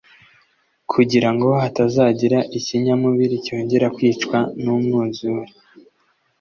[0.91, 5.51] kugira ngo hatazagira ikinyamubiri cyongera kwicwa n'umwuzure